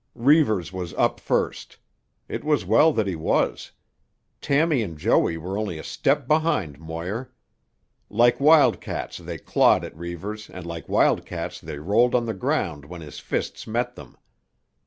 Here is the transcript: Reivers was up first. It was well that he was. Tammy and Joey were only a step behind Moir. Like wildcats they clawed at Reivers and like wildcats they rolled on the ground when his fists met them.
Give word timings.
Reivers 0.15 0.73
was 0.73 0.95
up 0.95 1.19
first. 1.19 1.77
It 2.27 2.43
was 2.43 2.65
well 2.65 2.91
that 2.91 3.05
he 3.05 3.15
was. 3.15 3.71
Tammy 4.41 4.81
and 4.81 4.97
Joey 4.97 5.37
were 5.37 5.59
only 5.59 5.77
a 5.77 5.83
step 5.83 6.27
behind 6.27 6.79
Moir. 6.79 7.31
Like 8.09 8.39
wildcats 8.39 9.17
they 9.19 9.37
clawed 9.37 9.83
at 9.85 9.95
Reivers 9.95 10.49
and 10.49 10.65
like 10.65 10.89
wildcats 10.89 11.61
they 11.61 11.77
rolled 11.77 12.15
on 12.15 12.25
the 12.25 12.33
ground 12.33 12.85
when 12.85 13.01
his 13.01 13.19
fists 13.19 13.67
met 13.67 13.93
them. 13.93 14.17